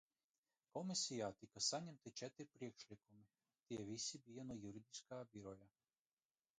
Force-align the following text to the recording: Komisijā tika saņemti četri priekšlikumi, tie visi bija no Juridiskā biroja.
Komisijā 0.77 1.27
tika 1.43 1.63
saņemti 1.65 2.13
četri 2.23 2.47
priekšlikumi, 2.57 3.29
tie 3.69 3.81
visi 3.93 4.23
bija 4.27 4.49
no 4.51 4.61
Juridiskā 4.67 5.25
biroja. 5.35 5.75